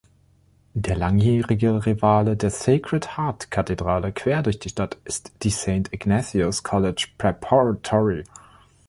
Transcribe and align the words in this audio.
Der 0.73 0.95
langjährige 0.95 1.85
Rivale 1.85 2.35
der 2.35 2.49
Sacred 2.49 3.17
Heart 3.19 3.51
Kathedrale 3.51 4.11
quer 4.11 4.41
durch 4.41 4.57
die 4.57 4.69
Stadt 4.69 4.97
ist 5.05 5.31
die 5.43 5.51
Saint 5.51 5.93
Ignatius 5.93 6.63
College 6.63 7.09
Preparatory. 7.19 8.23